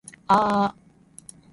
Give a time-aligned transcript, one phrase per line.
[0.35, 0.67] aaaa